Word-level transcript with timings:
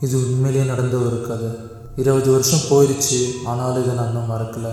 இது 0.00 0.16
உண்மையிலேயே 0.16 0.64
நடந்த 0.70 0.96
ஒரு 0.96 1.16
கதை. 1.28 1.50
இருபது 2.00 2.28
வருஷம் 2.32 2.66
போயிடுச்சு 2.70 3.20
ஆனாலும் 3.44 3.82
இதை 3.82 3.94
நான் 3.94 4.10
இன்னும் 4.10 4.30
மறக்கலை. 4.32 4.72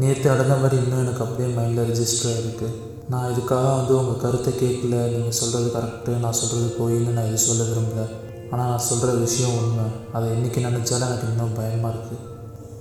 நேற்று 0.00 0.26
நடந்த 0.30 0.54
மாதிரி 0.54 0.76
இன்னும் 0.82 1.02
எனக்கு 1.04 1.22
அப்படியே 1.24 1.48
மைண்டில் 1.56 1.88
ரிஜிஸ்டர் 1.90 2.32
ஆகிருக்கு 2.32 2.68
நான் 3.08 3.30
இதுக்காக 3.32 3.68
வந்து 3.76 3.92
உங்கள் 4.00 4.20
கருத்தை 4.24 4.52
கேட்கல. 4.62 4.96
நீங்கள் 5.14 5.38
சொல்கிறது 5.40 5.70
கரெக்டு 5.76 6.18
நான் 6.24 6.38
சொல்கிறது 6.40 6.68
போயின்னு 6.80 7.16
நான் 7.18 7.30
இது 7.30 7.38
சொல்ல 7.38 7.62
விரும்பல. 7.70 8.04
ஆனால் 8.50 8.68
நான் 8.72 8.86
சொல்கிற 8.88 9.12
விஷயம் 9.12 9.56
உண்மை. 9.60 9.86
அதை 10.12 10.28
என்றைக்கு 10.34 10.66
நினச்சாலும் 10.68 11.08
எனக்கு 11.10 11.30
இன்னும் 11.32 11.56
பயமாக 11.56 11.92
இருக்குது 11.94 12.26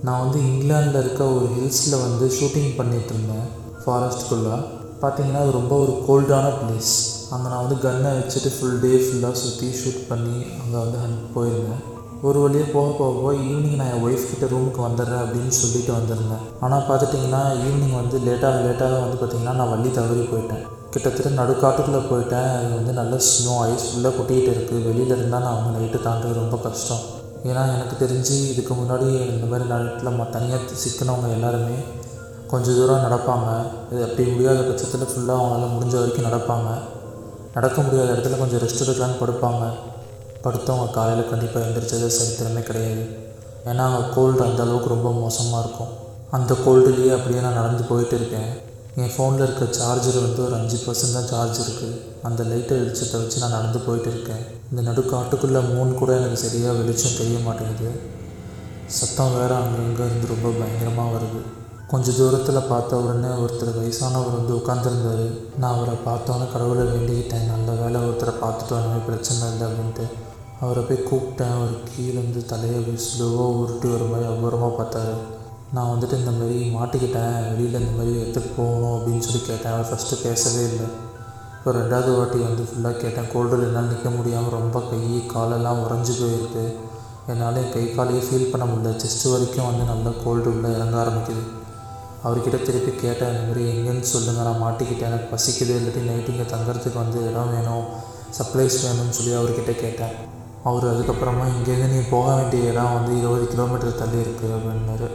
நான் 0.08 0.22
வந்து 0.24 0.40
இங்கிலாந்தில் 0.50 1.02
இருக்க 1.04 1.24
ஒரு 1.38 1.48
ஹில்ஸில் 1.56 2.04
வந்து 2.04 2.26
ஷூட்டிங் 2.40 2.76
பண்ணிகிட்டு 2.80 3.14
இருந்தேன் 3.16 3.48
ஃபாரஸ்ட்குள்ளே 3.84 4.56
பார்த்தீங்கன்னா 5.04 5.42
அது 5.44 5.52
ரொம்ப 5.60 5.74
ஒரு 5.84 5.94
கோல்டான 6.08 6.48
பிளேஸ் 6.60 6.94
அங்கே 7.34 7.48
நான் 7.52 7.64
வந்து 7.64 7.78
கன்னை 7.84 8.10
வச்சுட்டு 8.18 8.50
ஃபுல் 8.56 8.80
டே 8.84 8.92
ஃபுல்லாக 9.04 9.36
சுற்றி 9.42 9.68
ஷூட் 9.82 10.02
பண்ணி 10.10 10.38
அங்கே 10.62 10.78
வந்து 10.84 10.98
ஹண்ட் 11.04 11.22
போயிருந்தேன். 11.36 11.84
ஒரு 12.28 12.38
வழியாக 12.44 12.68
போக 12.74 12.88
போக 12.98 13.12
போக 13.18 13.34
ஈவினிங் 13.50 13.78
நான் 13.80 13.92
என் 13.92 14.04
ஒய்ஃப் 14.06 14.26
கிட்ட 14.32 14.46
ரூமுக்கு 14.54 14.82
வந்துடுறேன் 14.86 15.22
அப்படின்னு 15.26 15.54
சொல்லிட்டு 15.60 15.92
வந்திருந்தேன். 15.98 16.42
ஆனால் 16.66 16.88
பார்த்துட்டிங்கன்னா 16.90 17.42
ஈவினிங் 17.68 17.96
வந்து 18.00 18.18
லேட்டாக 18.26 18.64
லேட்டாக 18.66 18.98
வந்து 19.04 19.20
பார்த்திங்கன்னா 19.22 19.54
நான் 19.60 19.72
வள்ளி 19.74 19.92
தவறி 20.00 20.26
போயிட்டேன். 20.32 20.66
கிட்டத்தட்ட 20.94 21.30
நடுக்காட்டுக்குள்ளே 21.40 22.02
போயிட்டேன். 22.10 22.50
அது 22.58 22.70
வந்து 22.80 22.94
நல்ல 23.00 23.16
ஸ்னோ 23.30 23.56
ஐஸ் 23.70 23.88
ஃபுல்லாக 23.90 24.14
கொட்டிக்கிட்டு 24.18 24.52
இருக்குது 24.56 24.86
வெளியில் 24.88 25.16
இருந்தால் 25.18 25.46
நான் 25.46 25.56
அவங்க 25.56 25.72
நைட்டு 25.78 26.02
தாண்டுறது 26.08 26.42
ரொம்ப 26.44 26.60
கஷ்டம். 26.68 27.04
ஏன்னா 27.50 27.64
எனக்கு 27.76 27.96
தெரிஞ்சு 28.04 28.36
இதுக்கு 28.52 28.74
முன்னாடி 28.82 29.08
இந்த 29.34 29.46
மாதிரி 29.52 29.68
நைட்டில் 29.74 30.32
தனியாக 30.36 30.80
சிக்கினவங்க 30.84 31.30
எல்லாருமே 31.38 31.78
கொஞ்சம் 32.52 32.78
தூரம் 32.80 33.04
நடப்பாங்க. 33.06 33.50
இது 33.92 34.02
அப்படி 34.06 34.24
முடியாத 34.34 34.60
பட்சத்தில் 34.68 35.10
ஃபுல்லாக 35.12 35.40
அவங்களால 35.42 35.68
முடிஞ்ச 35.76 35.96
வரைக்கும் 36.00 36.28
நடப்பாங்க. 36.30 36.70
நடக்க 37.58 37.78
முடியாத 37.86 38.08
இடத்துல 38.14 38.38
கொஞ்சம் 38.42 38.62
ரெஸ்ட் 38.64 38.84
எடுக்கலான்னு 38.86 39.20
படுப்பாங்க. 39.22 39.64
படுத்தவங்க 40.44 40.88
காலையில் 40.98 41.30
கண்டிப்பாக 41.32 41.66
எந்திரிச்சது 41.68 42.08
சரித்திரமே 42.18 42.62
கிடையாது. 42.70 43.04
ஏன்னா 43.70 43.84
அங்கே 43.90 44.02
கோல்டு 44.16 44.42
அந்த 44.48 44.62
அளவுக்கு 44.66 44.94
ரொம்ப 44.96 45.10
மோசமாக 45.24 45.62
இருக்கும். 45.64 45.92
அந்த 46.38 46.52
கோல்டுலேயே 46.66 47.12
அப்படியே 47.18 47.42
நான் 47.46 47.60
நடந்து 47.62 47.84
போயிட்டு 47.92 48.16
இருக்கேன். 48.20 48.50
என் 49.02 49.14
ஃபோனில் 49.16 49.44
இருக்க 49.46 49.66
சார்ஜர் 49.80 50.18
வந்து 50.26 50.42
ஒரு 50.46 50.56
அஞ்சு 50.60 50.78
பர்சன்ட் 50.86 51.16
தான் 51.18 51.30
சார்ஜ் 51.32 51.60
இருக்குது 51.66 51.98
அந்த 52.28 52.42
லைட்டை 52.50 52.78
வெளிச்சத்தை 52.80 53.18
வச்சு 53.22 53.42
நான் 53.44 53.56
நடந்து 53.58 53.80
போயிட்டு 53.86 54.10
இருக்கேன். 54.14 54.44
இந்த 54.72 54.82
நடுக்காட்டுக்குள்ளே 54.90 55.62
மூணு 55.74 55.92
கூட 56.02 56.12
எனக்கு 56.20 56.40
சரியாக 56.46 56.78
வெளிச்சம் 56.80 57.20
தெரிய 57.22 57.38
மாட்டேங்குது. 57.48 57.92
சத்தம் 58.98 59.36
வேறு 59.38 59.56
அங்கங்கே 59.62 60.04
இருந்து 60.10 60.34
ரொம்ப 60.34 60.50
பயங்கரமாக 60.60 61.14
வருது. 61.16 61.42
கொஞ்சம் 61.92 62.18
தூரத்தில் 62.18 62.68
பார்த்த 62.72 62.98
உடனே 63.04 63.30
ஒருத்தர் 63.44 63.78
வயசானவர் 63.78 64.36
வந்து 64.38 64.52
உட்காந்துருந்தாரு 64.58 65.28
நான் 65.62 65.76
அவரை 65.76 65.96
பார்த்தோன்னே 66.08 66.46
கடவுளை 66.52 66.84
வேண்டிக்கிட்டேன். 66.92 67.48
நல்ல 67.52 67.72
வேலை 67.80 68.00
ஒருத்தரை 68.08 68.34
பார்த்துட்டோம். 68.42 68.82
இனிமேல் 68.82 69.06
பிரச்சனை 69.08 69.48
இல்லை 69.52 69.66
அப்படின்ட்டு 69.68 70.06
அவரை 70.64 70.82
போய் 70.88 71.08
கூப்பிட்டேன். 71.10 71.54
அவர் 71.58 71.74
கீழே 71.90 72.18
இருந்து 72.22 72.42
தலையை 72.52 72.76
அப்படி 72.80 73.02
ஸ்லோவாக 73.08 73.58
உருட்டி 73.62 73.88
ஒரு 73.96 74.06
மாதிரி 74.12 74.28
அபூர்வமாக 74.34 74.74
பார்த்தாரு. 74.80 75.16
நான் 75.76 75.92
வந்துட்டு 75.94 76.20
இந்த 76.22 76.34
மாதிரி 76.40 76.58
மாட்டிக்கிட்டேன். 76.78 77.38
வெளியில் 77.50 77.82
இந்த 77.82 77.94
மாதிரி 77.98 78.14
எடுத்துகிட்டு 78.22 78.56
போகணும் 78.60 78.94
அப்படின்னு 78.96 79.26
சொல்லி 79.28 79.42
கேட்டேன். 79.50 79.74
அவர் 79.76 79.90
ஃபஸ்ட்டு 79.92 80.24
பேசவே 80.26 80.64
இல்லை. 80.72 80.88
இப்போ 81.58 81.72
ரெண்டாவது 81.80 82.12
வாட்டி 82.18 82.38
வந்து 82.48 82.64
ஃபுல்லாக 82.70 82.96
கேட்டேன். 83.04 83.30
கோல்டில் 83.34 83.66
என்னால் 83.68 83.92
நிற்க 83.94 84.10
முடியாமல் 84.18 84.56
ரொம்ப 84.60 84.80
கை 84.92 85.02
காலெல்லாம் 85.36 85.82
உறைஞ்சி 85.86 86.14
போயிருக்கு. 86.22 86.66
என்னால் 87.32 87.62
என் 87.64 87.74
கை 87.78 87.86
காலையே 87.98 88.22
ஃபீல் 88.28 88.52
பண்ண 88.52 88.68
முடியல. 88.70 88.94
செஸ்ட் 89.04 89.26
வரைக்கும் 89.34 89.70
வந்து 89.70 89.86
நல்லா 89.94 90.14
கோல்டு 90.26 90.48
உள்ளே 90.54 90.70
இறங்க 90.78 90.96
ஆரம்பிக்குது. 91.04 91.44
அவர்கிட்ட 92.26 92.58
திருப்பி 92.68 92.92
கேட்டேன் 93.04 93.32
இந்த 93.34 93.44
மாதிரி 93.50 93.64
எங்கேன்னு 93.74 94.12
சொல்லுங்கள் 94.14 94.48
நான் 94.48 94.64
மாட்டிக்கிட்டேன் 94.66 95.10
எனக்கு 95.12 95.28
பசிக்குது 95.34 95.78
இல்லாட்டி 95.80 96.02
நைட்டு 96.10 96.34
இங்கே 96.34 96.48
தங்குறதுக்கு 96.54 97.00
வந்து 97.04 97.20
இடம் 97.30 97.54
வேணும் 97.56 97.86
சப்ளைஸ் 98.38 98.78
வேணும்னு 98.86 99.18
சொல்லி 99.20 99.34
அவர்கிட்ட 99.40 99.74
கேட்டேன். 99.84 100.16
அவர் 100.70 100.86
அதுக்கப்புறமா 100.92 101.46
இங்கேருந்து 101.56 101.94
நீ 101.96 102.02
போக 102.16 102.28
வேண்டிய 102.38 102.72
இடம் 102.72 102.96
வந்து 102.98 103.12
இருபது 103.22 103.46
கிலோமீட்டர் 103.54 104.00
தள்ளி 104.02 104.18
இருக்குது 104.24 104.56
அப்படின்னாரு. 104.58 105.10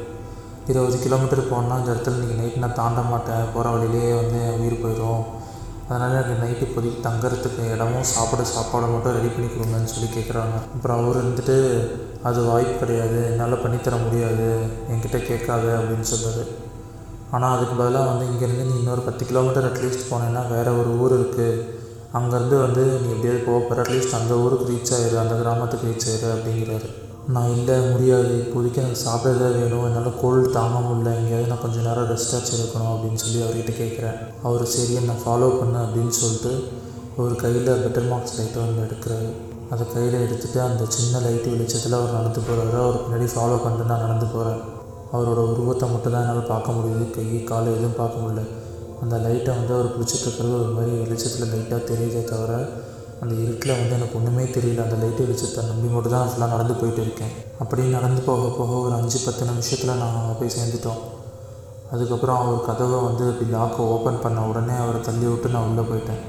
இருபது 0.72 0.96
கிலோமீட்டர் 1.04 1.50
போனால் 1.52 1.76
அந்த 1.78 1.88
இடத்துல 1.92 2.20
நீங்கள் 2.20 2.40
நைட் 2.40 2.62
நான் 2.62 2.78
தாண்ட 2.80 3.00
மாட்டேன் 3.12 3.50
போகிற 3.54 3.72
வழியிலேயே 3.74 4.12
வந்து 4.20 4.40
உயிர் 4.60 4.82
போயிடும் 4.84 5.24
அதனால் 5.88 6.14
எனக்கு 6.18 6.42
நைட்டு 6.42 6.66
இப்போதைக்கு 6.66 7.00
தங்குறதுக்கு 7.06 7.62
இடமும் 7.74 8.10
சாப்பிட 8.14 8.42
சாப்பாடை 8.54 8.86
மட்டும் 8.92 9.16
ரெடி 9.16 9.30
பண்ணி 9.32 9.48
கொடுங்கன்னு 9.48 9.92
சொல்லி 9.94 10.08
கேட்குறாங்க 10.14 10.56
அப்புறம் 10.74 11.00
அவர் 11.00 11.20
இருந்துட்டு 11.22 11.56
அது 12.28 12.40
வாய்ப்பு 12.50 12.76
கிடையாது 12.82 13.18
என்னால் 13.30 13.62
பண்ணித்தர 13.64 13.96
முடியாது 14.04 14.46
என்கிட்ட 14.92 15.18
கேட்காது 15.30 15.68
அப்படின்னு 15.80 16.08
சொன்னார். 16.12 16.44
ஆனால் 17.34 17.54
அதுக்கு 17.56 17.74
பதிலாக 17.74 18.10
வந்து 18.10 18.26
இங்கேருந்து 18.30 18.66
நீ 18.70 18.74
இன்னொரு 18.80 19.02
பத்து 19.06 19.22
கிலோமீட்டர் 19.30 19.66
அட்லீஸ்ட் 19.70 20.10
போனேன்னா 20.10 20.42
வேறு 20.50 20.72
ஒரு 20.80 20.90
ஊர் 21.02 21.14
இருக்குது 21.18 21.62
அங்கேருந்து 22.18 22.56
வந்து 22.64 22.82
நீ 23.02 23.06
எப்படியாவது 23.14 23.46
போக 23.46 23.58
போகிற 23.58 23.82
அட்லீஸ்ட் 23.82 24.18
அந்த 24.18 24.34
ஊருக்கு 24.42 24.66
ரீச் 24.72 24.92
ஆயிரு 24.96 25.16
அந்த 25.22 25.34
கிராமத்துக்கு 25.40 25.88
ரீச் 25.90 26.06
ஆயிரு 26.10 26.28
அப்படிங்கிறாரு. 26.34 26.88
நான் 27.34 27.52
இல்லை 27.56 27.76
முடியாது. 27.92 28.32
இப்போதைக்கு 28.42 28.80
எனக்கு 28.82 29.00
சாப்பிட 29.06 29.48
வேணும். 29.56 29.84
என்னால் 29.86 30.18
கோல்டு 30.20 30.50
தாங்க 30.56 30.78
முடியல. 30.88 31.14
எங்கேயாவது 31.20 31.50
நான் 31.52 31.62
கொஞ்சம் 31.62 31.86
நேரம் 31.88 32.08
ரெஸ்டாச்சு 32.12 32.54
இருக்கணும் 32.58 32.92
அப்படின்னு 32.92 33.22
சொல்லி 33.24 33.40
அவர்கிட்ட 33.44 33.74
கேட்குறேன். 33.82 34.18
அவர் 34.42 34.64
சரி 34.74 34.94
என்னை 35.00 35.14
ஃபாலோ 35.22 35.48
பண்ணு 35.60 35.78
அப்படின்னு 35.84 36.14
சொல்லிட்டு 36.20 36.52
ஒரு 37.16 37.34
கையில் 37.42 37.72
பெட்டர் 37.84 38.08
மார்க்ஸ் 38.12 38.36
லைட்டை 38.38 38.60
வந்து 38.64 38.84
எடுக்கிறாரு. 38.86 39.28
அதை 39.72 39.84
கையில் 39.94 40.22
எடுத்துகிட்டு 40.24 40.60
அந்த 40.68 40.84
சின்ன 40.96 41.18
லைட்டு 41.26 41.52
வெளிச்சத்தில் 41.54 41.98
அவர் 41.98 42.16
நடந்து 42.18 42.40
போகிறாரு 42.48 42.78
அவர் 42.84 43.02
பின்னாடி 43.04 43.28
ஃபாலோ 43.34 43.58
பண்ணிட்டு 43.64 43.90
நான் 43.92 44.06
நடந்து 44.06 44.26
போகிறேன் 44.34 44.62
அவரோட 45.14 45.40
உருவத்தை 45.52 45.86
மட்டும் 45.90 46.14
தான் 46.14 46.24
என்னால் 46.24 46.50
பார்க்க 46.52 46.76
முடியுது. 46.76 47.04
கை 47.16 47.26
கால் 47.50 47.74
எதுவும் 47.74 47.98
பார்க்க 48.00 48.22
முடியல. 48.22 48.42
அந்த 49.02 49.16
லைட்டை 49.24 49.52
வந்து 49.58 49.72
அவர் 49.76 49.94
பிடிச்சிட்டுருக்கிறது 49.94 50.54
ஒரு 50.60 50.72
மாதிரி 50.76 50.92
வெளிச்சத்தில் 51.02 51.52
லைட்டாக 51.52 51.80
தெரியுதே 51.90 52.22
தவிர 52.32 52.52
அந்த 53.22 53.32
இருட்டில் 53.42 53.76
வந்து 53.80 53.94
எனக்கு 53.96 54.16
ஒன்றுமே 54.18 54.44
தெரியல. 54.56 54.84
அந்த 54.86 54.96
லைட்டு 55.02 55.26
வெளிச்சத்தை 55.26 55.62
நம்பி 55.70 55.88
மட்டும் 55.94 56.14
தான் 56.14 56.30
ஃபுல்லாக 56.30 56.54
நடந்து 56.54 56.74
போயிட்டு 56.80 57.02
இருக்கேன். 57.02 57.32
அப்படியே 57.62 57.88
நடந்து 57.96 58.20
போக 58.28 58.48
போக 58.58 58.72
ஒரு 58.86 58.94
அஞ்சு 59.00 59.18
பத்து 59.26 59.44
நிமிஷத்தில் 59.50 59.98
நான் 60.02 60.38
போய் 60.40 60.54
சேர்ந்துட்டோம். 60.56 61.00
அதுக்கப்புறம் 61.92 62.38
அவர் 62.42 62.66
கதவை 62.68 62.98
வந்து 63.08 63.24
இப்படி 63.32 63.50
லாக்கை 63.56 63.82
ஓப்பன் 63.94 64.22
பண்ண 64.22 64.46
உடனே 64.50 64.76
அவரை 64.84 65.00
தள்ளி 65.00 65.26
விட்டு 65.26 65.54
நான் 65.54 65.68
உள்ளே 65.68 65.84
போயிட்டேன். 65.90 66.22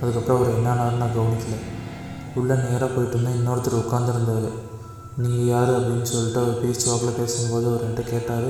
அதுக்கப்புறம் 0.00 0.38
அவர் 0.38 0.54
என்னன்னாருன்னு 0.56 1.02
நான் 1.02 1.16
கவனிக்கல. 1.18 1.58
உள்ளே 2.40 2.54
நேராக 2.64 2.88
போயிட்டு 2.94 3.16
இருந்தேன் 3.16 3.38
இன்னொருத்தர் 3.38 3.82
உட்காந்துருந்தார் 3.82 4.48
நீங்கள் 5.16 5.46
யார் 5.46 5.70
அப்படின்னு 5.70 6.02
சொல்லிட்டு 6.02 6.40
அவர் 6.40 6.60
பேச்சுவாக்கில் 6.62 7.18
பேசும்போது 7.18 7.66
அவர் 7.66 7.84
என்கிட்ட 7.86 8.04
கேட்டார் 8.10 8.48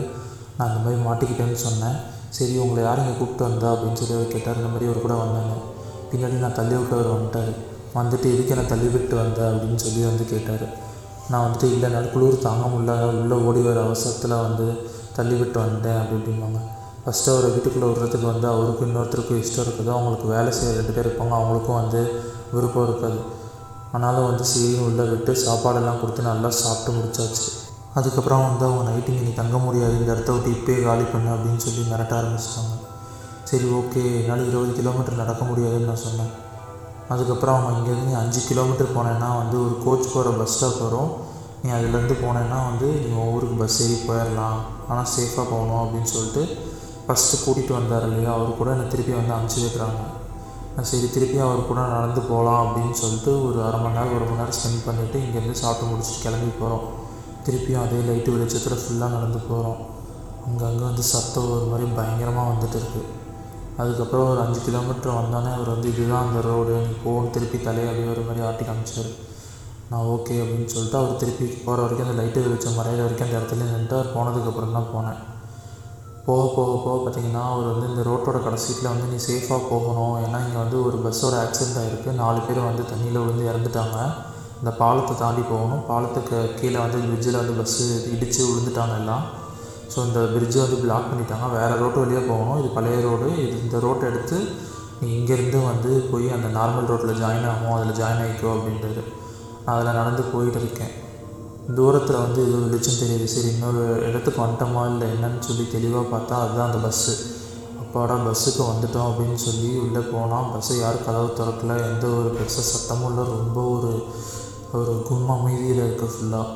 நான் 0.56 0.70
இந்த 0.70 0.80
மாதிரி 0.84 1.02
மாட்டிக்கிட்டேன்னு 1.06 1.52
சொன்னேன். 1.52 1.98
சரி 2.28 2.58
உங்களை 2.58 2.82
யார் 2.84 2.98
இங்கே 2.98 3.18
கூப்பிட்டு 3.18 3.42
வந்தா? 3.42 3.72
அப்படின்னு 3.72 3.92
சொல்லி 3.92 4.14
அவர் 4.14 4.32
கேட்டார். 4.32 4.56
இந்த 4.56 4.68
மாதிரி 4.68 4.86
அவர் 4.86 5.00
கூட 5.00 5.14
வந்தாங்க. 5.14 5.54
பின்னாடி 6.12 6.38
நான் 6.38 6.54
தள்ளி 6.54 6.74
விட்டு 6.74 6.94
அவர் 6.96 7.12
வந்துட்டார். 7.14 7.52
வந்துட்டு 7.94 8.26
எதுக்கு 8.34 8.48
என்ன 8.48 8.64
தள்ளி 8.64 8.86
விட்டு 8.86 9.16
வந்த? 9.16 9.40
அப்படின்னு 9.50 9.74
சொல்லி 9.74 10.02
வந்து 10.04 10.24
கேட்டார். 10.24 10.66
நான் 11.30 11.44
வந்துட்டு 11.46 11.64
இல்லை 11.64 11.90
என்னால் 11.90 12.10
குளிர் 12.10 12.38
தாங்க 12.38 12.66
முடியல. 12.66 13.22
உள்ளே 13.22 13.34
ஓடி 13.34 13.60
வர 13.60 13.82
அவசரத்தில் 13.82 14.42
வந்து 14.42 14.66
தள்ளி 15.16 15.34
விட்டு 15.34 15.60
வந்துட்டேன். 15.60 16.00
அப்படி 16.02 16.34
ஃபஸ்ட்டு 17.06 17.32
அவரை 17.32 17.50
வீட்டுக்குள்ளே 17.50 17.88
விடுறதுக்கு 17.88 18.26
வந்து 18.32 18.46
அவருக்கும் 18.48 18.88
இன்னொருத்தருக்கும் 18.88 19.42
இஷ்டம் 19.42 19.64
இருக்குது 19.66 19.90
அவங்களுக்கு 19.90 20.28
வேலை 20.28 20.52
செய்ய 20.52 20.74
ரெண்டு 20.74 20.92
பேர் 20.92 21.06
இருப்பாங்க. 21.06 21.34
அவங்களுக்கும் 21.38 21.80
வந்து 21.82 22.20
விருப்பம் 22.52 22.88
இருக்காது. 22.88 23.18
ஆனாலும் 23.94 24.28
வந்து 24.28 24.44
சரின்னு 24.52 24.86
உள்ளே 24.88 25.04
விட்டு 25.10 25.32
சாப்பாடெல்லாம் 25.44 26.00
கொடுத்து 26.00 26.28
நல்லா 26.30 26.50
சாப்பிட்டு 26.62 26.96
முடிச்சாச்சு. 26.96 27.46
அதுக்கப்புறம் 27.98 28.42
வந்து 28.48 28.64
அவங்க 28.68 28.82
நைட்டு 28.88 29.12
இங்கே 29.12 29.26
நீ 29.28 29.32
தங்க 29.42 29.58
முடியாது 29.66 29.94
இந்த 30.00 30.10
இடத்த 30.14 30.32
விட்டு 30.32 30.50
இப்போயே 30.56 30.80
காலி 30.86 31.06
பண்ணு 31.12 31.30
அப்படின்னு 31.34 31.64
சொல்லி 31.66 31.82
மிரட்ட 31.92 32.14
ஆரம்பிச்சிட்டாங்க. 32.20 32.74
சரி 33.50 33.66
ஓகே 33.78 34.02
என்னால் 34.20 34.48
இருபது 34.48 34.72
கிலோமீட்டர் 34.80 35.22
நடக்க 35.22 35.42
முடியாதுன்னு 35.50 35.90
நான் 35.90 36.04
சொன்னேன். 36.06 36.32
அதுக்கப்புறம் 37.14 37.56
அவங்க 37.56 37.72
இங்கேருந்து 37.78 38.10
நீ 38.10 38.16
அஞ்சு 38.22 38.40
கிலோமீட்டர் 38.48 38.94
போனேன்னா 38.96 39.28
வந்து 39.40 39.56
ஒரு 39.64 39.74
கோச் 39.84 40.12
போகிற 40.14 40.30
பஸ் 40.38 40.54
ஸ்டாப் 40.54 40.82
வரும். 40.84 41.10
நீ 41.62 41.68
அதுலேருந்து 41.76 42.16
போனேன்னா 42.24 42.58
வந்து 42.70 42.88
நீ 43.04 43.12
ஊருக்கு 43.34 43.56
பஸ் 43.62 43.78
ஏறி 43.84 43.96
போயிடலாம். 44.08 44.58
ஆனால் 44.88 45.10
சேஃபாக 45.14 45.46
போகணும் 45.52 45.80
அப்படின்னு 45.84 46.12
சொல்லிட்டு 46.14 46.42
ஃபஸ்ட்டு 47.06 47.42
கூட்டிகிட்டு 47.44 47.78
வந்தார் 47.78 48.06
இல்லையா 48.08 48.30
அவர் 48.36 48.58
கூட 48.60 48.70
என்னை 48.76 48.86
திருப்பி 48.92 49.12
வந்து 49.18 49.34
அனுப்பிச்சி 49.36 49.64
வைக்கிறாங்க. 49.64 50.00
சரி 50.84 51.06
திருப்பி 51.14 51.38
அவர் 51.44 51.68
கூட 51.68 51.80
நடந்து 51.92 52.20
போகலாம் 52.30 52.62
அப்படின்னு 52.62 52.96
சொல்லிட்டு 53.02 53.30
ஒரு 53.48 53.58
அரை 53.66 53.78
மணி 53.82 53.96
நேரம் 53.98 54.16
ஒரு 54.16 54.24
மணி 54.28 54.40
நேரம் 54.40 54.56
ஸ்பெண்ட் 54.58 54.86
பண்ணிவிட்டு 54.86 55.18
இங்கேருந்து 55.24 55.62
சாப்பிட்டு 55.62 55.90
முடிச்சுட்டு 55.90 56.24
கிளம்பி 56.24 56.50
போகிறோம் 56.58 56.84
திருப்பியும் 57.46 57.82
அதே 57.82 57.98
லைட்டு 58.08 58.34
வெளிச்சத்தில் 58.34 58.82
ஃபுல்லாக 58.82 59.14
நடந்து 59.16 59.40
போகிறோம் 59.50 59.78
அங்கங்கே 60.46 60.84
வந்து 60.88 61.04
சத்தம் 61.12 61.52
ஒரு 61.54 61.66
மாதிரி 61.70 61.86
பயங்கரமாக 61.98 62.50
வந்துட்டு 62.52 62.78
இருக்குது 62.80 63.12
அதுக்கப்புறம் 63.82 64.28
ஒரு 64.32 64.40
அஞ்சு 64.44 64.60
கிலோமீட்டர் 64.66 65.16
வந்தோடனே 65.18 65.50
அவர் 65.56 65.72
வந்து 65.74 65.88
இதுதான் 65.92 66.26
அந்த 66.26 66.40
ரோடு 66.48 66.74
நீ 66.84 66.92
போகணும் 67.04 67.32
திருப்பி 67.36 67.58
தலையை 67.68 67.88
அப்படியே 67.90 68.12
ஒரு 68.12 68.22
மாதிரி 68.28 68.44
ஆட்டி 68.48 68.64
காமிச்சார். 68.64 69.10
நான் 69.90 70.06
ஓகே 70.14 70.36
அப்படின்னு 70.42 70.72
சொல்லிட்டு 70.74 70.98
அவர் 71.00 71.20
திருப்பி 71.22 71.46
போகிற 71.66 71.82
வரைக்கும் 71.82 72.06
அந்த 72.08 72.16
லைட்டு 72.20 72.44
வெளிச்சம் 72.46 72.78
மறையிற 72.78 73.02
வரைக்கும் 73.06 73.26
அந்த 73.26 73.38
இடத்துல 73.40 73.66
நின்றுட்டு 73.70 73.98
அவர் 73.98 74.14
போனதுக்கப்புறம் 74.16 74.76
தான் 74.78 74.92
போனேன். 74.94 75.20
போக 76.26 76.44
போக 76.54 76.70
போக 76.84 76.94
பார்த்தீங்கன்னா 77.02 77.42
அவர் 77.50 77.66
வந்து 77.72 77.88
இந்த 77.90 78.02
ரோட்டோட 78.08 78.38
கடைசீட்டில் 78.46 78.90
வந்து 78.92 79.10
நீ 79.10 79.18
சேஃபாக 79.26 79.60
போகணும். 79.72 80.14
ஏன்னா 80.24 80.38
இங்கே 80.44 80.58
வந்து 80.62 80.78
ஒரு 80.86 80.96
பஸ்ஸோட 81.04 81.34
ஆக்சிடென்ட் 81.42 81.78
ஆகிருக்கு 81.82 82.12
நாலு 82.22 82.40
பேர் 82.46 82.60
வந்து 82.68 82.84
தண்ணியில் 82.92 83.20
விழுந்து 83.22 83.44
இறந்துட்டாங்க. 83.50 83.98
இந்த 84.60 84.70
பாலத்தை 84.80 85.14
தாண்டி 85.22 85.42
போகணும். 85.52 85.82
பாலத்துக்கு 85.90 86.38
கீழே 86.58 86.78
வந்து 86.84 86.98
பிரிட்ஜில் 87.06 87.40
வந்து 87.40 87.54
பஸ்ஸு 87.60 87.86
இடித்து 88.14 88.40
விழுந்துட்டாங்க 88.48 88.96
எல்லாம். 89.02 89.24
ஸோ 89.92 89.98
இந்த 90.08 90.20
பிரிட்ஜை 90.34 90.60
வந்து 90.64 90.80
பிளாக் 90.84 91.10
பண்ணிட்டாங்க. 91.10 91.46
வேறு 91.56 91.80
ரோட்டு 91.82 91.98
வழியாக 92.02 92.24
போகணும். 92.32 92.58
இது 92.62 92.70
பழைய 92.78 92.98
ரோடு 93.08 93.28
இது 93.46 93.56
இந்த 93.64 93.78
ரோட்டை 93.86 94.06
எடுத்து 94.10 94.38
நீ 95.00 95.08
இங்கேருந்து 95.18 95.58
வந்து 95.70 95.90
போய் 96.10 96.28
அந்த 96.36 96.48
நார்மல் 96.58 96.90
ரோட்டில் 96.92 97.18
ஜாயின் 97.22 97.48
ஆகும். 97.52 97.74
அதில் 97.78 97.98
ஜாயின் 98.02 98.22
ஆகிக்கோ 98.26 98.52
அப்படின்றது 98.56 99.02
நான் 99.64 99.74
அதில் 99.76 99.98
நடந்து 100.00 100.22
போயிட்டு 100.34 100.60
இருக்கேன். 100.64 100.94
தூரத்தில் 101.74 102.22
வந்து 102.24 102.40
ஏதோ 102.48 102.58
வெளிச்சம் 102.64 103.00
தெரியுது. 103.02 103.24
சரி 103.34 103.48
இன்னொரு 103.54 103.82
இடத்துக்கு 104.08 104.40
வந்துட்டோமா 104.42 104.82
இல்லை 104.90 105.06
என்னன்னு 105.14 105.40
சொல்லி 105.46 105.64
தெளிவாக 105.72 106.06
பார்த்தா 106.12 106.34
அதுதான் 106.42 106.68
அந்த 106.70 106.80
பஸ்ஸு 106.84 107.14
அப்பாடா 107.82 108.14
பஸ்ஸுக்கு 108.26 108.62
வந்துட்டோம் 108.70 109.08
அப்படின்னு 109.08 109.38
சொல்லி 109.46 109.70
உள்ளே 109.84 110.02
போனால் 110.12 110.50
பஸ்ஸை 110.52 110.76
யாரும் 110.78 111.06
கதவு 111.06 111.28
திறக்கல. 111.40 111.78
எந்த 111.90 112.06
ஒரு 112.18 112.28
பெருசாக 112.36 112.66
சத்தமும் 112.70 113.08
இல்லை. 113.10 113.24
ரொம்ப 113.36 113.58
ஒரு 113.76 113.90
ஒரு 114.78 114.92
கும் 115.08 115.30
அமைதியில் 115.36 115.82
இருக்குது 115.86 116.14
ஃபுல்லாக 116.14 116.54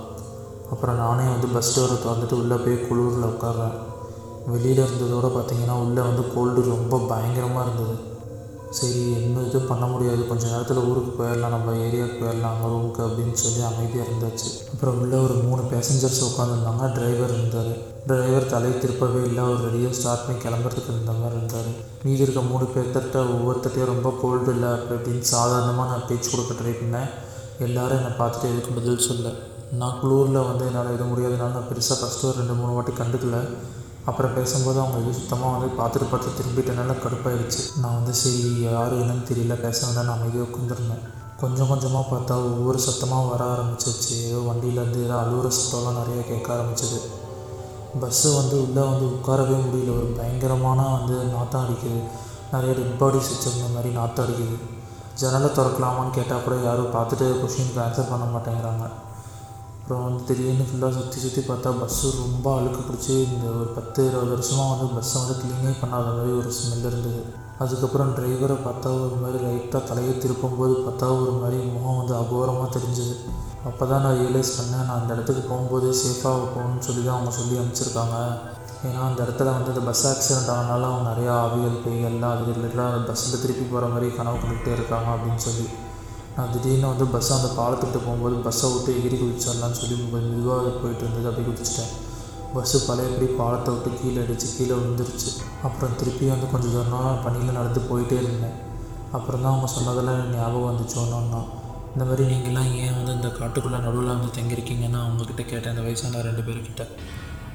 அப்புறம் 0.73 1.01
நானே 1.05 1.25
வந்து 1.33 1.47
பஸ் 1.55 1.73
டோரை 1.77 1.97
திறந்துட்டு 2.03 2.41
உள்ளே 2.43 2.56
போய் 2.65 2.85
குளிரில் 2.89 3.29
உட்கார்றேன். 3.31 3.77
வெளியில் 4.53 4.85
இருந்ததோட 4.87 5.27
பார்த்தீங்கன்னா 5.37 5.77
உள்ளே 5.85 6.03
வந்து 6.09 6.23
கோல்டு 6.35 6.61
ரொம்ப 6.75 6.99
பயங்கரமாக 7.13 7.65
இருந்தது. 7.67 7.97
சரி 8.78 9.00
இன்னும் 9.22 9.46
எதுவும் 9.46 9.69
பண்ண 9.69 9.84
முடியாது. 9.93 10.22
கொஞ்ச 10.26 10.44
நேரத்தில் 10.46 10.81
ஊருக்கு 10.90 11.12
போயிடலாம். 11.19 11.55
நம்ம 11.55 11.72
ஏரியாவுக்கு 11.84 12.19
போயிடலாம். 12.20 12.52
அங்கே 12.52 12.69
ரூமுக்கு 12.72 13.00
அப்படின்னு 13.06 13.37
சொல்லி 13.43 13.61
அமைதியாக 13.69 14.08
இருந்தாச்சு. 14.11 14.49
அப்புறம் 14.72 14.99
உள்ளே 15.00 15.17
ஒரு 15.26 15.34
மூணு 15.46 15.62
பேசஞ்சர்ஸ் 15.72 16.20
உட்காந்துருந்தாங்க 16.28 16.84
டிரைவர் 16.96 17.34
இருந்தார். 17.37 17.72
டிரைவர் 18.06 18.50
தலை 18.52 18.70
திருப்பவே 18.82 19.22
இல்லை. 19.25 19.43
அவர் 19.44 19.64
ரெடியாக 19.67 19.99
ஸ்டார்ட் 20.00 20.25
பண்ணி 20.26 20.40
கிளம்புறதுக்கு 20.44 20.93
இருந்த 20.94 21.14
மாதிரி 21.20 21.37
இருந்தார். 21.38 21.70
மீதி 22.05 22.22
இருக்க 22.26 22.40
மூணு 22.52 22.67
பேர்த்திட்ட 22.75 23.25
ஒவ்வொருத்தட்டையும் 23.34 23.93
ரொம்ப 23.94 24.12
கோல்டு 24.22 24.52
இல்லை. 24.55 24.70
அப்படி 24.76 25.22
சாதாரணமாக 25.34 25.90
நான் 25.90 26.06
பேச்சு 26.08 26.31
கொடுக்க 26.31 26.55
ட்ரை 26.61 26.75
பண்ணேன். 26.82 27.11
எல்லாரும் 27.67 27.99
என்னை 27.99 28.12
பார்த்துட்டு 28.20 28.50
எதுக்கு 28.52 28.76
பதில் 28.78 29.06
சொல்ல 29.08 29.32
நான் 29.81 29.99
குளூரில் 30.02 30.46
வந்து 30.49 30.64
என்னால் 30.69 30.94
எதுவும் 30.94 31.11
முடியாதனால 31.11 31.55
நான் 31.56 31.69
பெருசாக 31.72 31.96
ஃபஸ்ட்டு 32.00 32.26
ஒரு 32.28 32.38
ரெண்டு 32.40 32.55
மூணு 32.61 32.72
வாட்டி 32.76 32.93
கண்டுக்கல. 32.93 33.40
அப்புறம் 34.08 34.35
பேசும்போது 34.37 34.79
அவங்க 34.81 34.99
இது 35.02 35.19
சுத்தமாக 35.19 35.55
வந்து 35.55 35.69
பார்த்துட்டு 35.81 36.06
பார்த்து 36.11 36.37
திரும்பிட்டனால 36.38 36.94
கடுப்பாயிடுச்சு. 37.05 37.62
நான் 37.82 37.97
வந்து 37.99 38.12
சரி 38.20 38.43
யார் 38.61 38.94
என்னன்னு 39.00 39.29
தெரியல 39.31 39.56
பேச 39.64 39.79
வேண்டாம் 39.87 40.08
நான் 40.08 40.19
அமைதியாக 40.19 40.49
உட்காந்துருந்தேன் 40.49 41.05
கொஞ்சம் 41.43 41.70
கொஞ்சமாக 41.73 42.05
பார்த்தா 42.12 42.35
ஒவ்வொரு 42.49 42.79
சத்தமாக 42.87 43.29
வர 43.32 43.43
ஆரம்பிச்சிருச்சு. 43.55 44.14
ஏதோ 44.29 44.41
வண்டியிலேருந்து 44.49 45.05
ஏதோ 45.06 45.17
அழுகுற 45.25 45.50
சத்தம்லாம் 45.58 45.99
நிறைய 46.00 46.23
கேட்க 46.31 46.49
ஆரம்பிச்சது. 46.56 46.99
பஸ்ஸு 48.00 48.29
வந்து 48.38 48.56
உள்ளே 48.64 48.82
வந்து 48.91 49.06
உட்காரவே 49.14 49.56
முடியல. 49.67 49.94
ஒரு 49.99 50.08
பயங்கரமான 50.19 50.81
வந்து 50.96 51.17
நாற்றம் 51.35 51.64
அடிக்குது. 51.64 52.00
நிறைய 52.53 52.73
டெட் 52.79 52.99
பாடிஸ் 53.00 53.31
வச்சிருந்த 53.32 53.69
மாதிரி 53.76 53.91
நாற்றம் 54.00 54.26
அடிக்குது. 54.26 54.58
ஜன்னலை 55.20 55.49
திறக்கலாமான்னு 55.56 56.17
கேட்டால் 56.19 56.44
கூட 56.44 56.56
யாரும் 56.69 56.94
பார்த்துட்டு 56.96 57.26
கொஷினுக்கு 57.41 57.81
ஆன்சர் 57.87 58.11
பண்ண 58.12 58.26
மாட்டேங்கிறாங்க. 58.35 58.85
அப்புறம் 59.91 60.09
வந்து 60.09 60.27
திடீர்னு 60.27 60.65
ஃபுல்லாக 60.67 60.93
சுற்றி 60.97 61.21
சுற்றி 61.23 61.43
பார்த்தா 61.47 61.71
பஸ்ஸு 61.79 62.09
ரொம்ப 62.19 62.47
அழுக்கு 62.59 62.83
பிடிச்சி 62.89 63.15
இந்த 63.29 63.47
ஒரு 63.61 63.71
பத்து 63.79 64.01
இருபது 64.09 64.31
வருஷமாக 64.35 64.69
வந்து 64.73 64.87
பஸ்ஸை 64.97 65.17
வந்து 65.23 65.35
க்ளீனே 65.41 65.73
பண்ணாத 65.81 66.13
மாதிரி 66.19 66.35
ஒரு 66.41 66.51
ஸ்மெல் 66.59 66.87
இருந்தது. 66.91 67.23
அதுக்கப்புறம் 67.65 68.13
டிரைவரை 68.19 68.57
பார்த்தா 68.67 68.93
ஒரு 69.07 69.17
மாதிரி 69.23 69.41
லைட்டாக 69.47 69.83
தலையை 69.91 70.15
திருப்பும்போது 70.25 70.77
பார்த்தா 70.87 71.09
ஒரு 71.23 71.35
மாதிரி 71.41 71.59
முகம் 71.73 71.99
வந்து 72.01 72.15
அகோரமாக 72.21 72.69
தெரிஞ்சுது. 72.77 73.17
அப்போ 73.71 73.83
தான் 73.93 74.07
நான் 74.07 74.19
ரியலைஸ் 74.23 74.55
பண்ணேன் 74.61 74.87
நான் 74.87 74.97
அந்த 75.01 75.11
இடத்துக்கு 75.17 75.45
போகும்போது 75.51 75.91
சேஃபாக 76.05 76.47
போகணும்னு 76.55 76.87
சொல்லி 76.91 77.03
தான் 77.03 77.17
அவங்க 77.19 77.35
சொல்லி 77.41 77.61
அனுப்பிச்சிருக்காங்க. 77.63 78.17
ஏன்னா 78.87 79.03
அந்த 79.11 79.21
இடத்துல 79.27 79.59
வந்து 79.59 79.75
அந்த 79.75 79.85
பஸ் 79.91 80.07
ஆக்சிடென்ட் 80.15 80.57
ஆனாலும் 80.59 80.91
அவங்க 80.93 81.07
நிறையா 81.13 81.35
ஆவிகள் 81.45 81.85
பேய்கள்லாம் 81.87 82.35
அது 82.37 82.59
ரிலேட்டடாக 82.59 82.91
அந்த 82.93 83.05
பஸ்ஸில் 83.11 83.43
திருப்பி 83.45 83.67
போகிற 83.67 83.93
மாதிரி 83.95 84.17
கனவு 84.21 84.43
கண்டுகிட்டே 84.43 84.77
இருக்காங்க 84.79 85.11
அப்படின்னு 85.17 85.43
சொல்லி. 85.51 85.69
நான் 86.41 86.53
திடீர்னு 86.53 86.91
வந்து 86.91 87.07
பஸ்ஸை 87.15 87.33
அந்த 87.37 87.49
பாலத்துக்கிட்ட 87.57 88.01
போகும்போது 88.05 88.37
பஸ்ஸை 88.45 88.69
விட்டு 88.73 88.91
எகிரி 88.99 89.17
குதிச்சிடலான்னு 89.23 89.79
சொல்லி 89.81 89.97
மெதுவாக 90.13 90.71
போயிட்டு 90.83 91.03
இருந்தது. 91.05 91.27
அப்படியே 91.31 91.47
குதிச்சிட்டேன் 91.49 91.91
பஸ்ஸு 92.55 92.79
பழையபடி 92.87 93.27
பாலத்தை 93.41 93.71
விட்டு 93.75 93.91
கீழே 93.99 94.21
அடித்து 94.23 94.47
கீழே 94.55 94.75
விழுந்துருச்சு. 94.79 95.31
அப்புறம் 95.67 95.97
திருப்பி 96.01 96.31
வந்து 96.33 96.47
கொஞ்சம் 96.53 96.73
தூரம் 96.75 97.21
பணியில் 97.25 97.59
நடந்து 97.59 97.81
போயிட்டே 97.91 98.17
இருந்தேன். 98.23 98.57
அப்புறம் 99.17 99.43
தான் 99.43 99.53
அவங்க 99.53 99.69
சொன்னதெல்லாம் 99.75 100.33
ஞாபகம் 100.37 100.69
வந்துச்சு. 100.71 100.97
ஒன்றா 101.03 101.43
இந்த 101.95 102.05
மாதிரி 102.09 102.25
நீங்களாம் 102.33 102.73
ஏன் 102.85 102.97
வந்து 102.99 103.13
இந்த 103.19 103.29
காட்டுக்குள்ளே 103.39 103.79
நடுவில் 103.87 104.13
வந்து 104.15 104.35
தங்கியிருக்கீங்கன்னு 104.39 105.01
அவங்கக்கிட்ட 105.05 105.45
கேட்டேன். 105.53 105.73
இந்த 105.75 105.85
வயசான 105.89 106.23
ரெண்டு 106.29 106.45
பேர்கிட்ட 106.49 106.85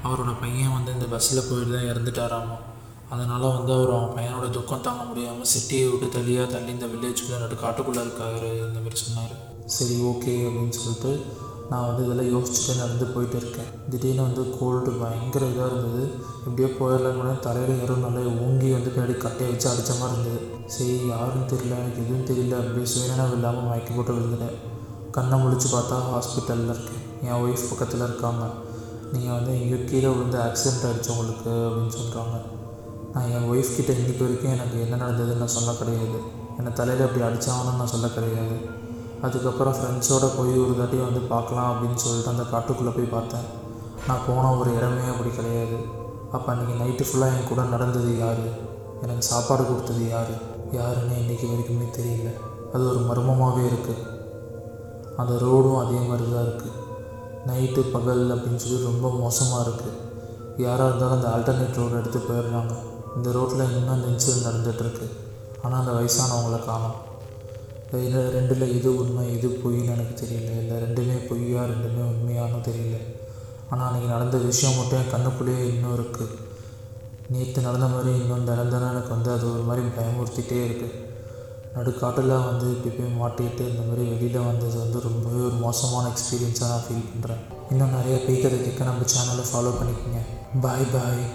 அவரோட 0.05 0.31
பையன் 0.43 0.75
வந்து 0.77 0.93
இந்த 0.93 1.05
பஸ்ஸில் 1.15 1.47
போயிட்டு 1.49 1.75
தான் 1.77 1.89
இறந்துட்டாராமா? 1.91 2.57
அதனால் 3.13 3.53
வந்து 3.55 3.71
அவர் 3.77 3.91
அவன் 3.95 4.13
பையனோட 4.17 4.45
துக்கம் 4.57 4.85
தாங்க 4.85 5.03
முடியாமல் 5.09 5.49
சிட்டியை 5.53 5.87
விட்டு 5.89 6.07
தள்ளியாக 6.15 6.47
தள்ளி 6.53 6.71
இந்த 6.75 6.87
வில்லேஜுக்குள்ளே 6.93 7.39
நடு 7.41 7.55
காட்டுக்குள்ளே 7.63 8.01
இருக்காரு 8.05 8.49
இந்த 8.67 8.79
மாதிரி 8.83 8.99
சொன்னார். 9.05 9.33
சரி 9.75 9.95
ஓகே 10.11 10.33
அப்படின்னு 10.47 10.77
சொல்லிட்டு 10.79 11.11
நான் 11.69 11.85
வந்து 11.89 12.01
இதெல்லாம் 12.05 12.31
யோசிச்சுட்டு 12.33 12.73
நடந்து 12.81 13.05
போயிட்டு 13.13 13.37
இருக்கேன். 13.41 13.69
திடீர்னு 13.91 14.25
வந்து 14.27 14.43
கோல்டு 14.57 14.89
பயங்கர 15.01 15.45
இதாக 15.53 15.69
இருந்தது. 15.71 16.03
எப்படியோ 16.45 16.69
போயிடலான்னு 16.79 17.35
தலையில் 17.45 17.79
யாரும் 17.79 18.03
நல்லா 18.05 18.21
ஓங்கி 18.45 18.67
வந்து 18.75 18.91
பின்னாடி 18.95 19.15
கட்டையை 19.23 19.49
வச்சு 19.51 19.67
அடித்த 19.71 19.93
மாதிரி 20.01 20.15
இருந்தது. 20.15 20.41
சரி 20.75 20.95
யாருன்னு 21.13 21.49
தெரியல 21.53 21.79
எனக்கு 21.83 22.03
எதுவும் 22.05 22.27
தெரியல 22.31 22.59
அப்படியே 22.61 22.89
சுயநலம் 22.93 23.35
இல்லாமல் 23.37 23.67
மயக்கி 23.69 23.93
போட்டு 23.95 24.17
விழுந்துட்டேன். 24.17 24.59
கண்ணை 25.17 25.37
முழிச்சு 25.43 25.69
பார்த்தா 25.75 25.97
ஹாஸ்பிட்டலில் 26.11 26.73
இருக்கேன் 26.75 27.03
என் 27.27 27.39
ஒய்ஃப் 27.43 27.69
பக்கத்தில் 27.71 28.07
இருக்காங்க. 28.09 28.45
நீங்கள் 29.13 29.35
வந்து 29.37 29.51
எங்கேயோ 29.59 29.81
கீழே 29.89 30.07
விழுந்து 30.13 30.39
ஆக்சிடென்ட் 30.47 30.85
ஆகிடுச்சு 30.89 31.13
உங்களுக்கு 31.15 31.51
அப்படின்னு 31.67 31.95
சொல்கிறாங்க 31.99 32.37
நான் 33.15 33.29
என் 33.35 33.49
ஒய்ஃப் 33.51 33.75
கிட்டே 33.75 33.93
இன்னைக்கு 33.99 34.23
வரைக்கும் 34.23 34.53
எனக்கு 34.53 34.77
என்ன 34.85 34.95
நடந்ததுன்னு 35.01 35.41
நான் 35.43 35.53
சொல்ல 35.57 35.73
கிடையாது. 35.81 36.17
என்னை 36.57 36.71
தலையில் 36.79 37.03
அப்படி 37.05 37.23
அடித்தாங்கன்னு 37.27 37.79
நான் 37.81 37.91
சொல்ல 37.93 38.07
கிடையாது. 38.07 38.55
அதுக்கப்புறம் 39.25 39.75
ஃப்ரெண்ட்ஸோடு 39.77 40.27
போய் 40.37 40.55
ஒரு 40.63 40.73
தாட்டி 40.79 40.97
வந்து 41.03 41.21
பார்க்கலாம் 41.33 41.69
அப்படின்னு 41.71 41.99
சொல்லிட்டு 42.05 42.31
அந்த 42.33 42.45
காட்டுக்குள்ளே 42.53 42.93
போய் 42.95 43.13
பார்த்தேன். 43.13 43.45
நான் 44.07 44.25
போன 44.27 44.49
ஒரு 44.61 44.71
இடமே 44.77 45.05
அப்படி 45.11 45.29
கிடையாது. 45.29 45.77
அப்போ 46.31 46.47
அன்றைக்கி 46.53 46.75
நைட்டு 46.81 47.05
ஃபுல்லாக 47.09 47.35
என் 47.35 47.47
கூட 47.51 47.63
நடந்தது 47.75 48.17
யார்? 48.23 48.43
எனக்கு 49.03 49.23
சாப்பாடு 49.31 49.63
கொடுத்தது 49.69 50.09
யார்? 50.09 50.33
யாருன்னு 50.71 51.15
இன்றைக்கி 51.21 51.45
வரைக்குமே 51.51 51.87
தெரியல. 51.99 52.31
அது 52.73 52.83
ஒரு 52.91 53.01
மர்மமாகவே 53.09 53.63
இருக்குது 53.71 54.03
அந்த 55.21 55.33
ரோடும் 55.43 55.79
அதே 55.83 55.99
மாதிரி 56.09 56.25
தான் 56.31 56.45
இருக்குது 56.47 56.73
நைட்டு 57.49 57.81
பகல் 57.93 58.25
அப்படின்னு 58.35 58.61
சொல்லி 58.63 58.79
ரொம்ப 58.89 59.09
மோசமாக 59.21 59.63
இருக்குது 59.65 59.93
யாராக 60.63 60.89
இருந்தாலும் 60.89 61.17
அந்த 61.17 61.29
ஆல்டர்னேட் 61.35 61.79
ரோடு 61.81 61.97
எடுத்து 62.01 62.19
போயிடுறாங்க 62.19 62.75
இந்த 63.15 63.31
ரோட்டில் 63.37 63.65
இன்னும் 63.79 63.95
அந்த 63.97 64.07
நடந்துகிட்ருக்கு 64.47 65.07
ஆனால் 65.63 65.79
அந்த 65.81 65.91
வயசானவங்கள 65.97 66.57
காணும். 66.65 66.97
இதில் 67.97 68.31
ரெண்டில் 68.35 68.73
இது 68.77 68.89
உண்மை 69.01 69.23
இது 69.35 69.47
பொய்ன்னு 69.61 69.93
எனக்கு 69.95 70.15
தெரியல. 70.21 70.49
இல்லை 70.61 70.77
ரெண்டுமே 70.85 71.15
பொய்யா 71.29 71.61
ரெண்டுமே 71.71 72.03
உண்மையானு 72.13 72.59
தெரியல. 72.69 72.97
ஆனால் 73.69 73.85
அன்றைக்கி 73.87 74.09
நடந்த 74.15 74.37
விஷயம் 74.49 74.77
மட்டும் 74.77 74.99
என் 75.01 75.13
கண்ணுக்குள்ளேயே 75.13 75.63
இன்னும் 75.73 75.95
இருக்குது 75.97 76.35
நேற்று 77.33 77.59
நடந்த 77.67 77.87
மாதிரி 77.93 78.11
இன்னும் 78.21 78.45
தினம் 78.49 78.71
தினம் 78.73 78.91
எனக்கு 78.93 79.11
வந்து 79.13 79.29
அது 79.35 79.45
ஒரு 79.53 79.63
மாதிரி 79.69 79.87
பயமுறுத்திட்டே 79.97 80.59
இருக்குது 80.67 81.01
நடுக்காட்டில் 81.75 82.33
வந்து 82.49 82.67
இப்படி 82.73 82.91
போய் 82.97 83.17
மாட்டிக்கிட்டு 83.21 83.63
இந்த 83.71 83.81
மாதிரி 83.87 84.03
வெளியில் 84.11 84.45
வந்தது 84.49 84.75
வந்து 84.83 84.99
ரொம்பவே 85.07 85.39
ஒரு 85.47 85.57
மோசமான 85.63 86.11
எக்ஸ்பீரியன்ஸாக 86.13 86.69
நான் 86.73 86.85
ஃபீல் 86.85 87.09
பண்ணுறேன் 87.13 87.41
இன்னும் 87.71 87.95
நிறைய 87.97 88.17
பேய் 88.25 88.41
கதை 88.43 88.59
கேட்க 88.61 88.89
நம்ம 88.91 89.07
சேனலை 89.13 89.45
ஃபாலோ 89.51 89.73
பண்ணிக்கோங்க. 89.79 90.21
பாய் 90.65 90.85
பாய் 90.93 91.25